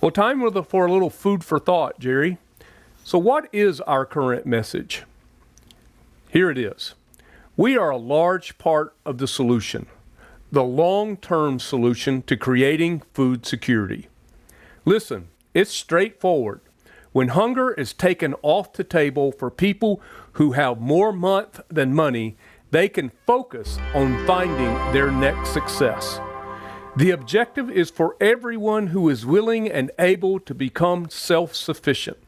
[0.00, 2.38] Well, time for a little food for thought, Jerry.
[3.02, 5.02] So, what is our current message?
[6.28, 6.94] Here it is.
[7.56, 9.86] We are a large part of the solution,
[10.52, 14.08] the long term solution to creating food security.
[14.84, 16.60] Listen, it's straightforward.
[17.10, 20.00] When hunger is taken off the table for people
[20.34, 22.36] who have more month than money,
[22.70, 26.20] they can focus on finding their next success.
[26.96, 32.18] The objective is for everyone who is willing and able to become self sufficient.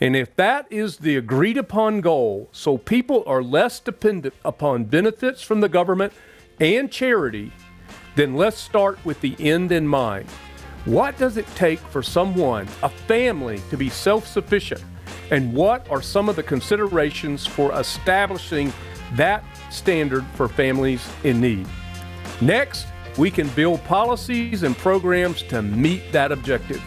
[0.00, 5.42] And if that is the agreed upon goal, so people are less dependent upon benefits
[5.42, 6.12] from the government
[6.60, 7.52] and charity,
[8.14, 10.28] then let's start with the end in mind.
[10.84, 14.84] What does it take for someone, a family, to be self sufficient?
[15.30, 18.72] And what are some of the considerations for establishing
[19.14, 21.66] that standard for families in need?
[22.40, 26.82] Next, we can build policies and programs to meet that objective.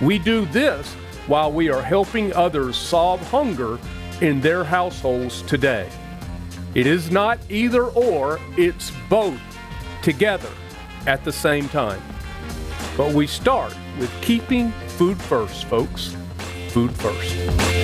[0.00, 0.92] We do this
[1.26, 3.78] while we are helping others solve hunger
[4.20, 5.90] in their households today.
[6.74, 9.40] It is not either or, it's both
[10.02, 10.50] together
[11.06, 12.02] at the same time.
[12.96, 16.16] But we start with keeping food first, folks.
[16.68, 17.83] Food first.